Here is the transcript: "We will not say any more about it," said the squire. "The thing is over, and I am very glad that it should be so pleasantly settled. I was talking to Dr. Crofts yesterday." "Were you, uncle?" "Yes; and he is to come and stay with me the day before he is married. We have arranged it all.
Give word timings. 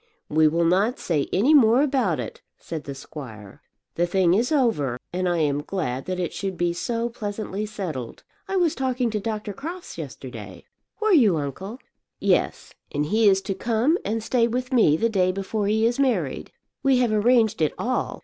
"We 0.29 0.47
will 0.47 0.65
not 0.65 0.97
say 0.97 1.29
any 1.31 1.53
more 1.53 1.83
about 1.83 2.19
it," 2.19 2.41
said 2.57 2.85
the 2.85 2.95
squire. 2.95 3.61
"The 3.93 4.07
thing 4.07 4.33
is 4.33 4.51
over, 4.51 4.97
and 5.13 5.29
I 5.29 5.37
am 5.37 5.57
very 5.57 5.65
glad 5.67 6.05
that 6.05 6.19
it 6.19 6.33
should 6.33 6.57
be 6.57 6.73
so 6.73 7.07
pleasantly 7.07 7.67
settled. 7.67 8.23
I 8.47 8.55
was 8.55 8.73
talking 8.73 9.11
to 9.11 9.19
Dr. 9.19 9.53
Crofts 9.53 9.99
yesterday." 9.99 10.65
"Were 10.99 11.13
you, 11.13 11.37
uncle?" 11.37 11.77
"Yes; 12.19 12.73
and 12.91 13.05
he 13.05 13.29
is 13.29 13.43
to 13.43 13.53
come 13.53 13.99
and 14.03 14.23
stay 14.23 14.47
with 14.47 14.73
me 14.73 14.97
the 14.97 15.07
day 15.07 15.31
before 15.31 15.67
he 15.67 15.85
is 15.85 15.99
married. 15.99 16.51
We 16.81 16.97
have 16.97 17.11
arranged 17.11 17.61
it 17.61 17.75
all. 17.77 18.19